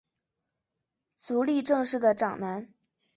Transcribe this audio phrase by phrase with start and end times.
[1.13, 2.67] 足利政氏的长男。